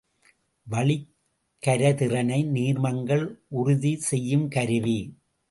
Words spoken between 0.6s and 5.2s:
வளிக் கரைதிறனை நீர்மங்களில் உறுதி செய்யும் கருவி.